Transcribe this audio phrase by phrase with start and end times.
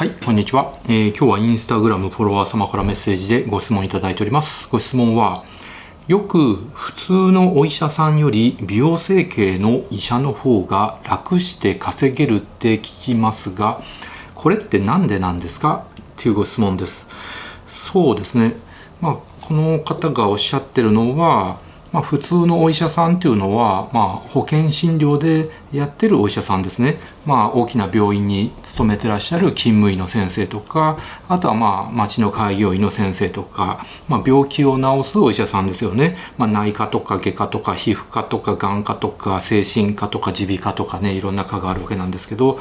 [0.00, 4.66] はい、こんにちは、えー、今日はインスタグラムフォロワー様からメッセージでご質問いただいております。
[4.70, 5.44] ご質問は、
[6.08, 13.82] よく普通のお医者さんより美容整形の医者の方が楽して稼げるって聞きますが、
[14.34, 15.84] これって何でなんですか？
[15.98, 17.06] っていうご質問です。
[17.68, 18.56] そうですね。
[19.02, 21.58] まあ、この方がおっしゃってるのは、
[21.92, 30.98] まあ、普通のお医者さんっていうのは、まあ、保険診療でやってるお医者さんですね、まあ、大きな病院に勤めてらっしゃる勤務医の先生とか
[31.28, 42.60] あとはまあ町の開業医の先生とか、まあ、病気を治すお医者さんですよね、まあ、内科とか外科とか皮膚科とか眼科とか精神科とか耳鼻科とかねいろんな科があるわけなんですけど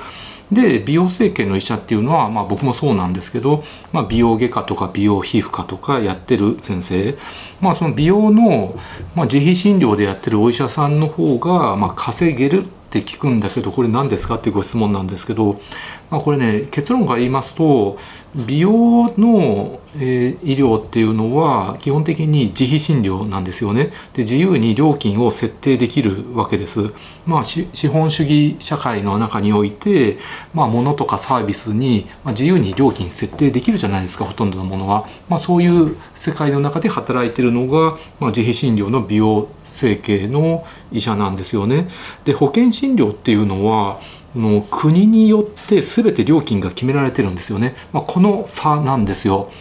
[0.52, 7.18] で美容整形の医者っていうのは、まあ、僕もそうなんですけど、まあ、美容外科とか美容皮膚科とかやってる先生、
[7.62, 8.76] まあ、その美容の、
[9.16, 15.62] まあ、自費診療でやってるお医者さんの方が、まあ、稼げるって聞くんだけどこれ何ですかっていうご質問なんですけど、
[16.10, 18.00] まあ、これね結論から言いますと
[18.36, 23.92] 美容の、えー、医療っていうのは基本的に自費診療なんですよね。
[24.14, 26.92] で自由に料金を設定できるわけです。
[27.26, 30.18] まあ資本主義社会の中において、
[30.54, 39.48] まあ、物とかサービスに、まあ、自由に料金設定できるじゃないですかほとんどのものは、まあ、そういう世界の中で働いてるのが、まあ、自費診療の美容
[39.80, 41.88] 整形の医者なんですよね。
[42.26, 44.00] で保険診療っていうのは
[44.36, 47.76] の国によって全て料金が決められてるんですよね。
[47.94, 49.52] まあ、この差なんですよ。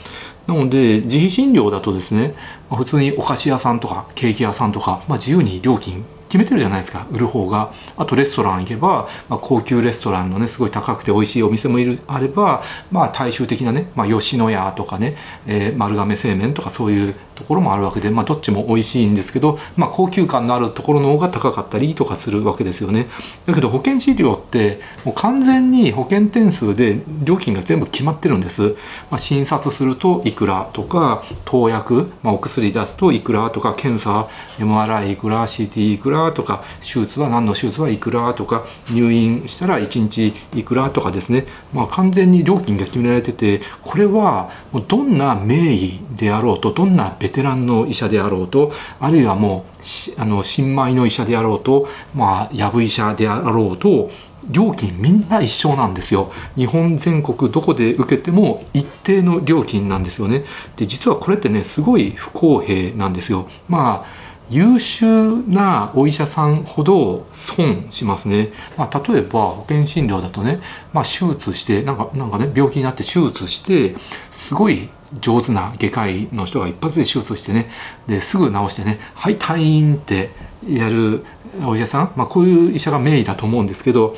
[0.46, 2.34] なので自費診療だとですね、
[2.70, 7.72] まあ、普通にお菓子屋さんとかケーキ屋さんとか、まあ、自由に料金決めてるじゃないですか売る方が。
[7.96, 23.06] あとレストラン行けば、まあ、高級レストランのねすごい高くて美味しいお店もいるあればまあ大衆的なね、まあ、吉野家とかね、えー、丸亀製麺とかそういうところもあるわけで、まあ、どっちも美味しいんですけど、まあ、高級感のあるところの方が高かったりとかするわけですよね。
[23.46, 28.76] だけど保険治療ってもう完全に保険点数で料金が全部決まってるんです、
[29.10, 49.66] まあ、診察するといくらとか投薬、まあ、お薬出すといくらとか検査 MRI いくら CT いくらとか手術は何の手術はいくらとか入院したら1日いくらとかですね、まあ、完全に料金が決められててこれはもうどんな名医であろうとどんなベテランの医者であろうとあるいはも
[50.18, 54.10] うあの新米の医者であろうとまあやぶ医者であろうと
[54.50, 56.32] 料金みんな一緒なんですよ。
[56.56, 60.44] 日本全国どこで受けても一定の料金なんですよね。
[60.76, 63.48] で実はこれってねすごい不公平なんですよ。
[63.68, 68.50] まあ優秀なお医者さんほど損しますね。
[68.76, 70.60] まあ、例えば保険診療だとね、
[70.92, 73.94] まあ、手術してなんかなんかね病気になって手術して
[74.30, 74.88] すごい
[75.20, 77.70] 上手な外科医の人が一発で手術してね
[78.06, 80.30] ですぐ治してね「はい退院」って
[80.68, 81.24] やる
[81.64, 84.16] お医者さん、まあ、こういう医者が名医だと思うんですけど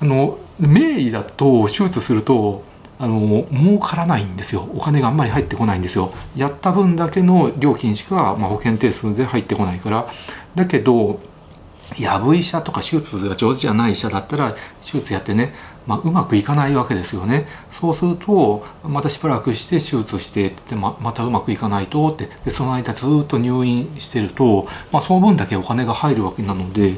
[0.00, 2.64] あの名医だと手術すると
[3.00, 4.68] あの儲からないんですよ。
[4.74, 6.12] お金があんまり入ってこないんですよ。
[6.36, 10.08] やった分だけの料金しか、まあ、保険定数で入ってこないから。
[10.54, 11.20] だけど
[11.98, 15.54] やぶ医者とか手術が上手じゃない医者だったら手術やってね、
[15.86, 17.46] まあ、うまくいかないわけですよね。
[17.80, 26.96] そうするとまたしばらくして手術してってままたうまくいかないとってでその間ずっと入院してると、まあ、その分だけお金が入るわけなので、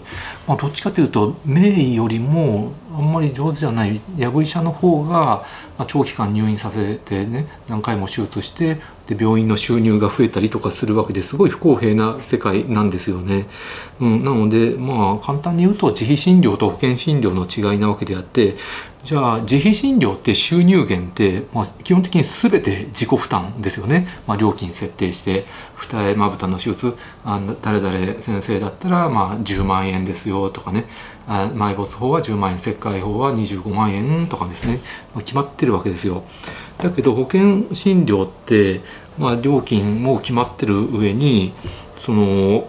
[0.49, 5.45] まあ、どっちかというと名医よりもあんまり上手じゃないやぶ医者の方が、ま
[5.81, 13.47] あ、長期間入院させてね何回も手術してで病院の収入が増えたりとかするわけですごい不公平な世界なんですよね。
[14.01, 18.55] うん、なのでまあ簡単に言うと自費診療と保険診療の違いなわけであって
[19.03, 26.95] じゃあ自費診療って収入源って、まあ、基本的に全て自己負担ですよね、まあ、料金設定して二重まぶたの手術。
[27.25, 30.85] あ誰々先生だったらまあ10万円ですよとかね。
[31.27, 34.81] あ埋没法は10万円切開法は25万円とかですね、
[35.15, 36.25] まあ、決まってるわけですよ。
[36.79, 38.81] だけど保険診療って、
[39.19, 41.53] まあ、料金も決まってる上に
[41.99, 42.69] その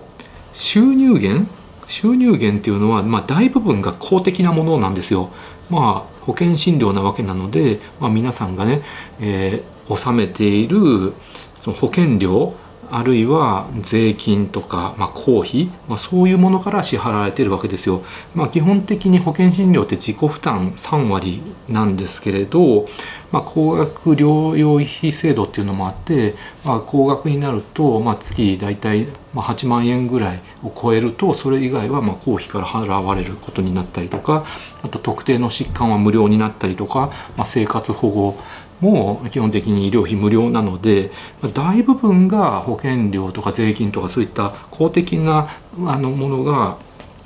[0.54, 1.50] 収入源
[1.92, 5.30] 収入源っていうのは、まあ、大部分が公的なものなんですよ。
[5.70, 8.82] まあ、保険診療なわけなので、まあ、皆さんがね、
[9.20, 11.14] えー、納めている
[11.62, 12.56] その保険料
[12.92, 18.04] あるいは税金とか、まあ、公費、まあ、そういうものから支払われているわけですよ。
[18.36, 22.88] まあ、基本的に保険診療って自己負担3割なんですけれど、
[23.32, 26.36] まあ、高額療養費制度っていうのもあって、
[26.66, 34.46] まあ、高額になると、まあ、月大体8万円ぐらいを超えるとそれ以外はま公費から払われることになったりとか
[34.84, 38.38] あと特定の疾患は無料になったりとか、まあ、生活保護
[38.82, 41.12] も基本的に医療費無料なので
[41.54, 45.48] 大部分が保険料とか税金とかそういった公的な
[45.86, 46.78] あのものが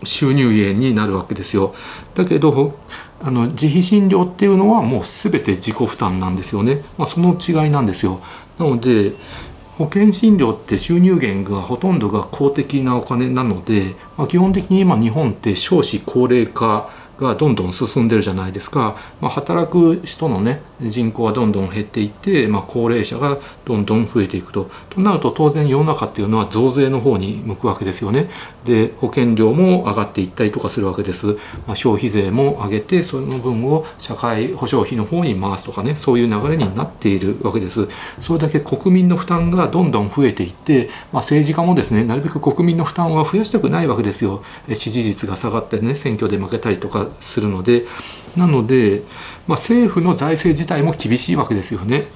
[0.04, 1.74] 収入源になるわけですよ。
[2.14, 2.78] だけど
[3.22, 6.84] あの自費診療っていうのはもう全て自己負担なんですよね。
[6.98, 8.20] まあ、その違いなんですよ。
[8.60, 9.14] なので
[9.78, 24.70] 保険診療って収入源がほとんどが公的なお金なので、まあ、基本的に今日本って少子高齢化がどんどん進んでるじゃないですか、まあ、働く人のね人口はどんどん減っていって、まあ、高齢者がどんどん増えていくと。
[24.90, 28.30] となると当然世の中っていうのは増税の方に向くわけですよね。
[28.66, 37.88] で保険料も上がっていったりとかするわけです、まあ、消費税も上げてその分を社会保障費の方に回すとかねそういう流れになっているわけです。
[38.20, 44.44] それだけ国民の負担がどんどん増えていって、まあ、政治家もですねなるべく国民の負担は増やしたくないわけですよ。
[44.74, 47.86] 支持率が下がったりね選挙で負けたりとかするので
[48.38, 49.04] なので、
[49.48, 52.08] まあ、政府の財政自体も厳しいわけですよね。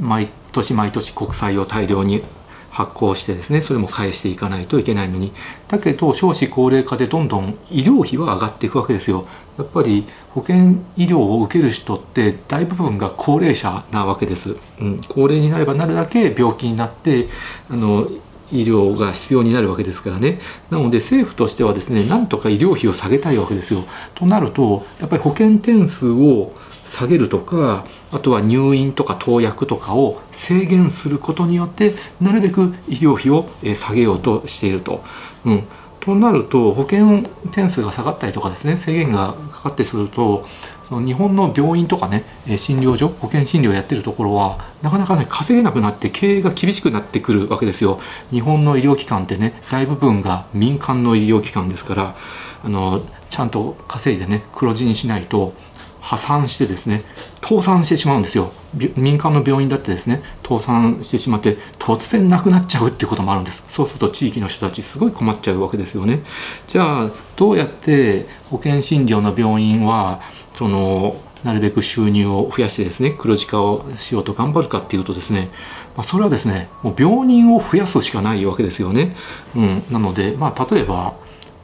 [0.00, 2.22] 毎年毎年国債を大量に
[2.70, 5.32] 発行してですねそれも返していかないといけないのに。
[5.68, 9.26] だけど少子高齢化でどんどん医療費は上がっていくわけですよ。
[9.58, 17.28] やっぱり保険医療を受ける人って大部分が高齢者なわけです、うん、高齢になればなるだけ病気になって
[17.70, 18.08] あの
[18.52, 20.38] 医療が必要になるわけですからね。
[20.70, 23.84] なので政府としてはですねなんとか医療費を下げたいわけですよ。
[24.14, 26.52] となるとやっぱり保険点数を
[26.84, 35.02] 下げるとかあとは入院とか投薬とかを制限することによってなるべく医療費を下げようとしていると。
[35.44, 35.64] うん。
[36.00, 37.22] となると保険
[37.52, 40.44] 点数が下がったりとかですね制限がかかってすると
[40.92, 42.22] その日本の病院とかね
[42.58, 47.98] 診療所保険診療やってるところはなかなかね稼げなくなって経営が厳しくなってくるわけですよ。
[48.30, 52.16] 日本の医療機関ってね大部分が民間の医療機関ですから
[52.62, 53.00] あの
[53.30, 55.54] ちゃんと稼いでね黒字にしないと
[56.02, 57.04] 破産してですね
[57.40, 58.52] 倒産してしまうんですよ。
[58.96, 63.64] 民間の病院だってですね倒産してしまって突然なくなっちゃうってこともあるんです。
[63.68, 66.20] そうすると地域の人たちすごい困っちゃうわけですよね。
[66.66, 70.20] じゃあどうやって保険診療の病院は
[70.62, 75.48] そのなるべく収入を増やしてですね黒字化をしようと頑張るかっていうとですね、
[75.96, 79.16] まあ、それはですねもう病人を増やすしかないわけですよね。
[79.56, 81.16] うん、なので、まあ、例えば、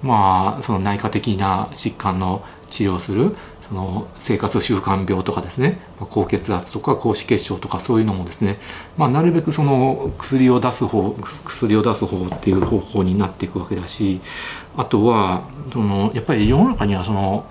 [0.03, 3.37] まあ、その内科的な疾患の治療する
[3.69, 8.59] その生活習慣病とかですね高血圧とか高脂血症とかそういうのもですね、
[8.97, 11.15] まあ、なるべくその薬を出す方
[11.45, 14.21] 薬を出す方っていう方向になっていくわけだし
[14.77, 17.47] あとはそのやっぱり世の中にはその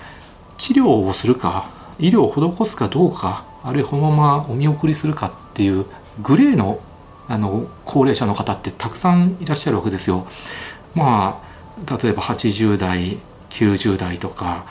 [0.57, 1.69] 治療をするか
[1.99, 5.85] 医療を施すかどうかあるいはこのままお見送りするかっていう
[6.21, 6.79] グレーの
[7.29, 10.25] あの高齢者の方ってたくさんいらっしゃるわけですよ。
[10.95, 11.41] ま
[11.85, 13.17] あ例えば80代
[13.49, 14.65] 90代とか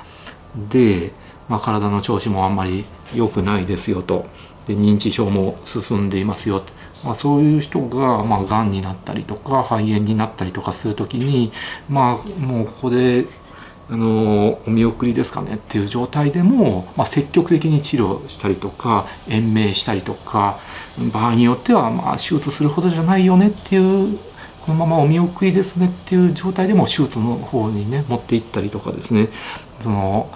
[0.70, 1.12] で
[1.48, 2.84] まあ、体の調子もあんまり
[3.14, 4.26] 良くないですよと
[4.66, 6.62] で認知症も進んでいますよ
[7.04, 11.52] まあ、そういう人がまあがんになったりとか肺炎になったりとかする時に
[11.88, 13.26] まあもうここで
[13.88, 20.58] あのお見送りですかねっていう状態でも、まあ、積極的に治療したりとか延命したりとか
[21.12, 24.18] 場合によってはまあ手術するほどじゃないよねっていう
[24.62, 29.28] このままお見送りですねっていう状態でも手術の方にね持っていったりとかですね。
[29.82, 30.28] その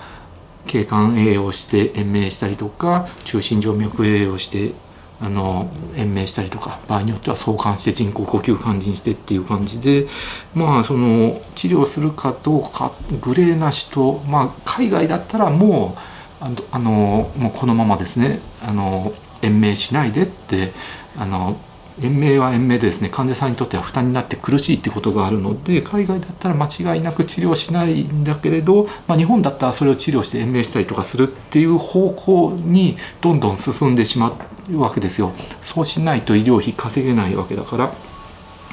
[0.66, 4.72] 経管栄養して延命したりとか中心静脈栄養して
[5.22, 10.06] あの延命したりとか場合によっては相関して人工呼吸管理にしてっていう感じで
[10.54, 19.12] まあその治療するかどうかグレーな人まあ海外だったらもうあのもうこのままですねあの
[19.42, 20.72] 延命しないでって
[21.18, 21.60] あの
[22.02, 34.32] 延命は延命でですね患者さんにとっては負担になって苦しいってことがあるので海外だったら間違いなく治療しないんだけれど、まあ、日本だったらそれを治療して延命したりとかするっていう方向にどんどん進んでしま
[34.70, 35.32] うわけですよ。
[35.62, 37.92] そうしないと医療費稼げないわけだから。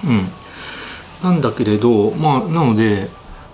[0.04, 0.28] うん、
[1.24, 3.10] なんだけれどまあなので、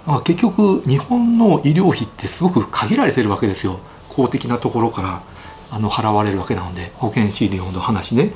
[0.06, 5.22] まあ、結局日本の医療費ってすごく限られてるわけですよ公的なところから
[5.72, 8.32] あの払われるわけなので保険診療の話ね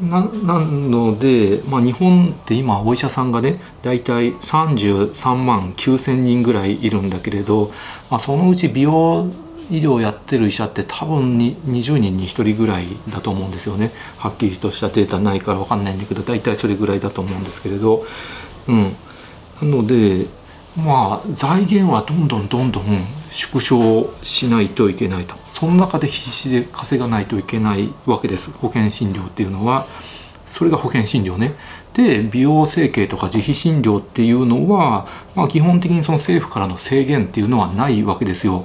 [0.00, 7.70] ななので、まあ、日本って今お医者さんがね大体33万9,000人ぐらいいるんだけれど、
[8.10, 9.26] まあ、そのうち美容
[9.70, 13.90] 医療やってる医者って多分に20人に1人ぐらいだと思うんですよね。
[14.18, 18.04] はっきりとしたデータないから分かんないんだけど大体それぐらいだと思うんですけれど、
[18.68, 18.96] うん、
[19.62, 20.26] なので
[20.76, 22.84] まあ財源はどんどんどんどん
[23.30, 25.34] 縮小しないといけないと。
[25.46, 28.50] その中で必死で稼がないといけないわけです。
[28.52, 29.86] 保険診療っていうのは。
[30.46, 31.54] それが保険診療ね。
[31.94, 38.64] で美容整形とか自費診療っていうのは、まあ、基本的にその政府からの制限っていうのはないわけですよ。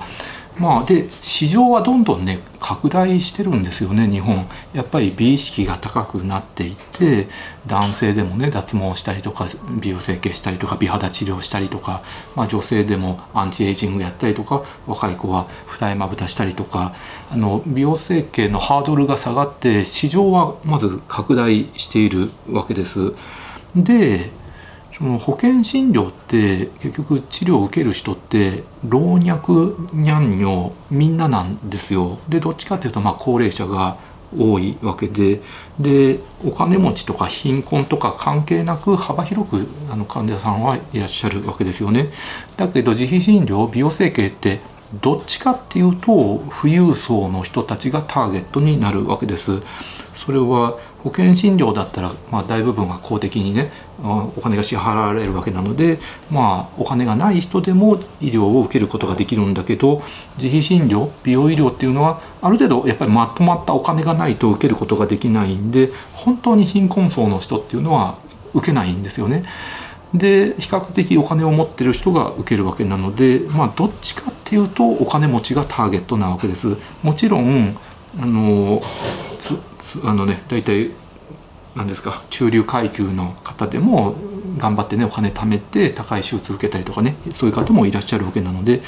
[0.62, 7.28] まあで市場はどんどんね拡大してるんですよね日本やっぱり美意識が高くなっていて
[7.66, 9.48] 男性でもね脱毛したりとか
[9.82, 12.04] 美容整形したりとか美肌治療したりとか、
[12.36, 16.94] まあ、女性でもアンチエイジングやったりとか若い子は二重まぶたしたりとか
[17.32, 23.14] あの美容整形のハードルが下がって市場はまず拡大しているわけです。
[23.76, 24.30] で
[25.02, 32.20] その保険診療って結局治療を受ける人って老若男女みんななんですよ。
[32.30, 33.98] でどっちかっていうとまあ高齢者が
[34.38, 35.42] 多いわけで
[35.80, 42.12] でお金持ちとか貧困とか関係なく幅広くあの患者さんはいらっしゃるわけですよね。
[42.56, 44.60] だけど自費診療美容整形って
[45.02, 49.64] どっちかっていうと富裕層の人たちがターゲットになるわけです。
[50.14, 53.72] それは保険診療だったら、まあ、大部分は公的にね
[54.04, 60.02] お金が支払われるわけなので、まあ、お金がない人でも医療を受けることができるんだけど
[60.38, 68.18] 自費診療美容医療っていうのはある程度やっぱりまとまったお金がないと受けることができないんで本当に貧困層の人っていうのは
[68.54, 69.44] 受けないんですよね。
[70.14, 76.76] で比較的お金を持ってる人が受けるわけなので、まあ、どっちかっていうとお金持ちがターゲットなわけです。
[77.02, 77.78] もちろん
[78.20, 78.82] あの
[80.04, 80.92] あのね大体
[81.76, 84.16] 何ですか中流階級の方でも
[84.58, 88.82] 頑張ってねお金貯めて高い手術受けたりとかねそういう方もいらっしゃるわけなので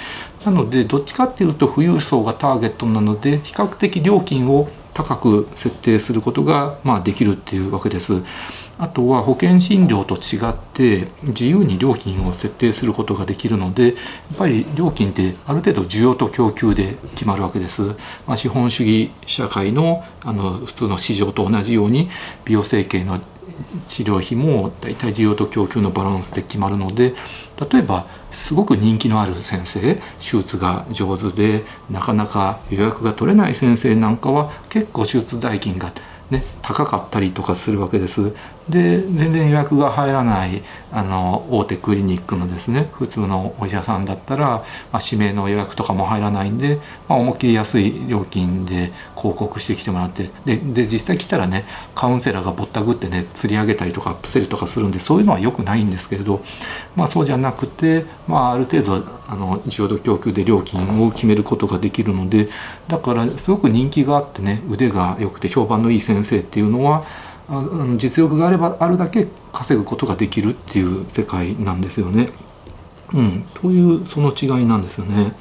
[0.46, 8.22] なのでどっちかっていうと富裕層がターゲットなので比較的料金を高く設定することが、まあ、できるっていうわけです。
[8.80, 13.96] あとは保険診療と違って自由に料金を設定することができるのでやっ
[14.38, 17.82] ぱり料金ってある程度需要と供給で決まるわけです。
[18.26, 22.10] まあ、資本主義社会のあの普通の市場と同じように
[22.46, 23.20] 美容整形の
[23.88, 27.14] 治療費も大体需要と供給のバランスで決まるので
[27.72, 35.92] 例えばすごく人気のある先生手術が上手でなかなか予約が取れない先生なんかは結構手術代金が
[36.34, 38.34] ね、高かったりとかするわけです。
[38.70, 40.62] で全然予約が入らない
[40.92, 44.64] あの大手クリニックのですね普通のお医者さんだったら、ま
[44.94, 56.42] あ、指名の予約とかも入らないんで、まあ、思いっきり安い料金で広告してきてもらってでで実際来たらねカウンセラーがぼったくってね釣り上げたりとかアップセルとかするんでそういうのは良くないんですけれど、
[56.96, 62.50] まあ、そうじゃなくて、まあ、ある程度あの需要と供給で料金を決めることができるので
[62.88, 67.06] だからすごく人気があってね腕が良くて評判のいい先生っていうのは
[67.98, 72.30] 実力があればあるだけ稼ぐことができるっていう世界なんですよね。
[73.14, 75.34] うん、というその違いなんですよね。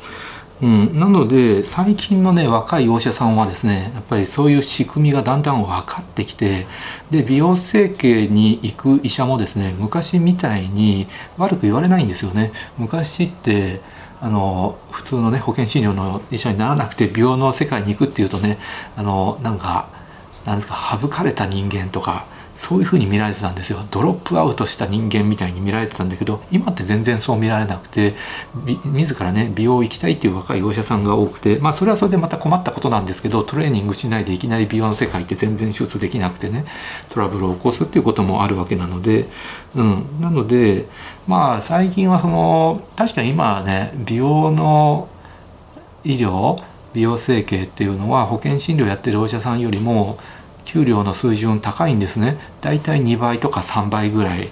[0.62, 6.66] うん、なので最近のね若いお医者さんはですねやっぱりそういう仕組みがだんだん分かってきて
[7.10, 12.52] で美容整形に行く医者もですね昔みたいに悪く言われないんですよね。
[12.78, 13.80] 昔って
[14.20, 18.56] あの普通のね保険診療の医者にならなくて美容の世界に行くっていうとね
[18.96, 19.88] あのなんか
[20.46, 22.24] なんですか省かれた人間とか
[22.62, 23.80] そういうふうに見られてたんですよ。
[23.90, 28.14] ドロップアウトした人間みたいに見られてたんだけど今って全然そう見られなくて
[28.84, 36.64] 自らね美容行きたいっていう若いお医者さんが多くてまあそれはそれでまた困ったことなんですけどトレーニングしないでいきなり美容の世界って全然手術できなくてね
[37.10, 39.26] トラブルを起こすっていうこともあるわけなので、
[39.74, 40.86] うん、なので
[41.26, 45.08] まあ最近はその確かに今はね美容の
[46.04, 46.62] 医療
[46.94, 50.16] 美容整形っていうのは保険診療やってるお医者さんよりも
[50.72, 52.38] 給料の水準高いんですね。
[52.62, 54.50] だいたい2倍とか3倍ぐらい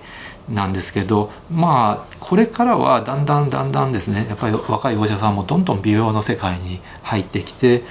[0.50, 4.26] なんですけどまあこれからはだんだんだんだんですね。
[4.28, 7.84] やっぱり若いお医者さんもどんどん美容の世界に入ってきて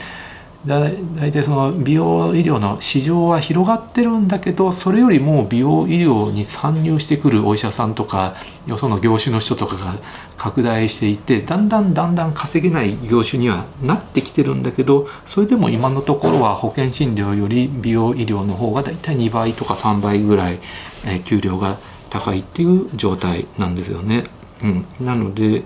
[0.66, 8.36] だ大体その美容医療の市場は広がってるんだけどそれよりも美容医療に参入してくるお医者さんとか
[8.68, 9.96] よその業種の人とかが
[10.38, 20.60] 拡大していてだんだんだんだん稼げない業種にはなってきてるんだけどそれでも今のところは保険診療より美容医療の方が大体2倍とか3倍ぐらい、
[21.06, 21.78] え給料が
[22.10, 24.25] 高いっていう状態なんですよね。
[24.62, 25.63] うん、なので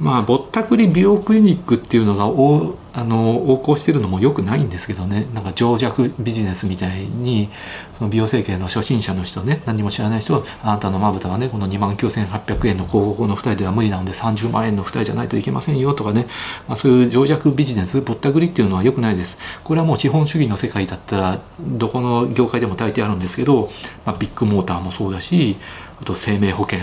[0.00, 2.26] まあぼったくり美容クリニックっていうのが
[2.94, 5.26] あの横行してるのもよくないんですけどね。
[5.34, 7.50] なんか情弱ビジネスみたいに
[7.92, 16.26] その美容整形の初心者の人ね何も知らない人はあなたのまぶたはねこの2万9800円の広告の2人では無理なので30万円の2人じゃないといけませんよとかね、
[16.66, 19.38] まあ、そういう情弱ビジネスぼったくりっていうのはよくないです。
[19.62, 23.70] これはもう資本主義の世界だったらどこの業界でも大抵あるんですけど、
[24.06, 25.56] まあ、ビッグモーターもそうだし
[26.00, 26.78] あと生命保険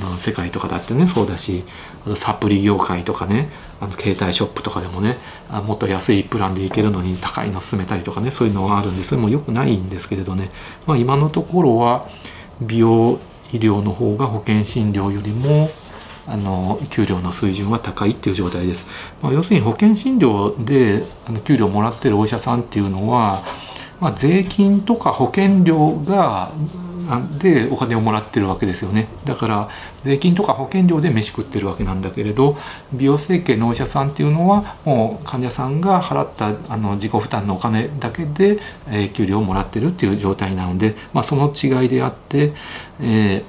[0.00, 1.64] の世界とかだってねそうだし
[2.04, 3.48] あとサプリ業界とかね。
[3.80, 5.18] あの携帯ショップとかでもね
[5.50, 10.50] あもっと安いプランでいけるのに高いの勧めたりとかねそういうのがあるんでそれも良くないんですけれどね、
[10.86, 12.08] まあ、今のところは
[12.60, 13.20] 美容
[13.52, 15.70] 医療の方が保険診療よりも
[16.26, 18.84] あの給料の水準は高いっていう状態です、
[19.22, 23.42] まあ、要するに保険診療であの給料もらってるお医者さんっていうのは、
[24.00, 26.52] まあ、税金とか保険料が
[27.38, 29.68] でお金をもらってるわけですよねだから
[30.04, 32.56] 税金とか保険料で飯食ってるわけなんだけれど
[32.92, 42.52] 美容整形のお医者さんっていうのはもう患者さんが払ったあの自己負担のお金だけで、えー、給料をもらってるっていう状態なので、まあ、その違いであって、
[43.00, 43.42] えー、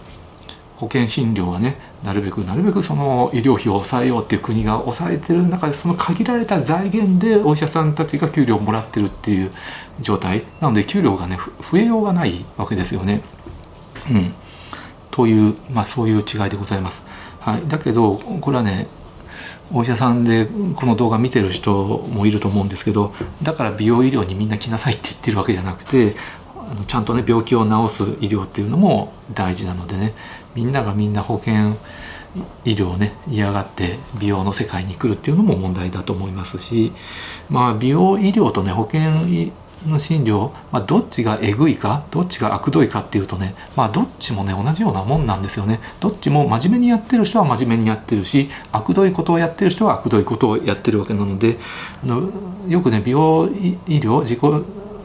[0.77, 9.51] 保険診療はねなるべくなるべくその医療費を抑えようっていう国が抑えてる中でその限られた財源でお医者さんたちが給料をもらってるっていう
[9.99, 13.21] 状態なので給料がね増えようがないわけですよね。
[14.09, 14.33] うん、
[15.11, 17.03] という、まあ、そういう違いでございます。
[17.39, 18.87] はい、だけどこれはね
[19.71, 21.73] お医者さんでこの動画見てる人
[22.11, 23.13] もいると思うんですけど
[23.43, 26.15] だから美容医療にみんな来なさいって言ってるわけじゃなくて
[26.55, 30.13] あのちゃんとね病気を治す医療っていうのも大事なのでね
[30.55, 31.77] みんながみんな保険
[32.65, 36.91] 医療をね嫌がって美容の世界に来るっていうのも問題だと思いますし
[37.49, 39.51] まあ美容医療とね保険
[39.87, 45.79] の診療、まあ、どっちがえぐいかどっちが悪どいかっていうとねまあどっちもね同じようなもんなんですよね。
[45.99, 51.57] どっちも真面目にやってる人は真面目にやってるし悪どいことをやってる人は悪どいことをやってるわけなので
[52.03, 52.29] あの
[52.67, 54.39] よくね美容医療自己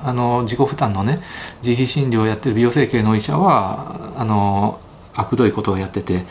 [0.02, 1.18] あの自己負担のね
[1.62, 4.80] 自費診療をやってる美容整形の医者はあの
[5.14, 6.24] 悪どいことをやってて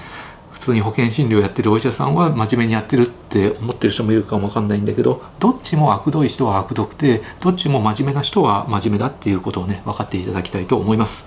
[0.64, 11.26] 通に保険診療やってるお医者さんは真面目にやってるって思ってる人もいるかもわかんないんだけどどっちも悪どい人は悪どくてどっちも真面目な人は真面目だっていうことをね分かっていただきたいと思います。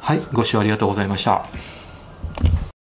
[0.00, 1.77] はいご視聴ありがとうございました。